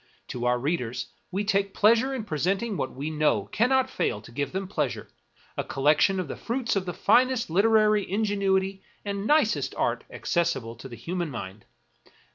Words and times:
To 0.29 0.45
our 0.47 0.57
readers 0.57 1.09
we 1.29 1.43
take 1.43 1.75
pleasure 1.75 2.11
in 2.15 2.23
presenting 2.23 2.75
what 2.75 2.91
we 2.95 3.11
know 3.11 3.45
cannot 3.51 3.87
fail 3.87 4.19
to 4.23 4.31
give 4.31 4.51
them 4.51 4.67
pleasure— 4.67 5.09
a 5.59 5.63
collec 5.63 5.99
tion 5.99 6.19
of 6.19 6.27
the 6.27 6.35
fruits 6.35 6.75
of 6.75 6.87
the 6.87 6.91
finest 6.95 7.51
literary 7.51 8.09
ingenuity 8.11 8.81
and 9.05 9.27
nicest 9.27 9.75
art 9.75 10.03
accessible 10.09 10.75
to 10.77 10.89
the 10.89 10.95
human 10.97 11.29
mind. 11.29 11.65